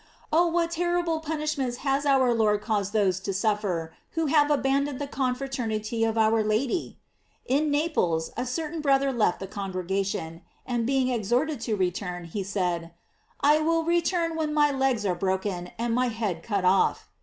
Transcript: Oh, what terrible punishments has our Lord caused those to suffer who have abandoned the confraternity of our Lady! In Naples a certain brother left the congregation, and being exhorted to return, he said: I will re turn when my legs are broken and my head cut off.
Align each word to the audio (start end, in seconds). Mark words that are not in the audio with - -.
Oh, 0.33 0.47
what 0.47 0.71
terrible 0.71 1.19
punishments 1.19 1.77
has 1.85 2.07
our 2.07 2.33
Lord 2.33 2.59
caused 2.59 2.91
those 2.91 3.19
to 3.19 3.31
suffer 3.35 3.93
who 4.13 4.25
have 4.25 4.49
abandoned 4.49 4.97
the 4.97 5.05
confraternity 5.05 6.03
of 6.03 6.17
our 6.17 6.43
Lady! 6.43 6.97
In 7.45 7.69
Naples 7.69 8.31
a 8.35 8.47
certain 8.47 8.81
brother 8.81 9.13
left 9.13 9.39
the 9.39 9.45
congregation, 9.45 10.41
and 10.65 10.87
being 10.87 11.09
exhorted 11.09 11.61
to 11.61 11.75
return, 11.75 12.23
he 12.23 12.41
said: 12.41 12.95
I 13.41 13.59
will 13.59 13.83
re 13.83 14.01
turn 14.01 14.35
when 14.35 14.55
my 14.55 14.71
legs 14.71 15.05
are 15.05 15.13
broken 15.13 15.69
and 15.77 15.93
my 15.93 16.07
head 16.07 16.41
cut 16.41 16.65
off. 16.65 17.07